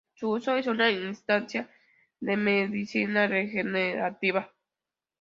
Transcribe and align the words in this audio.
Su 0.15 0.31
uso 0.31 0.55
es 0.57 0.65
una 0.65 0.89
instancia 0.89 1.69
de 2.21 2.35
medicina 2.35 3.27
regenerativa. 3.27 4.51